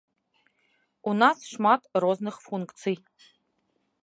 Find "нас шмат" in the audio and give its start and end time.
1.21-1.81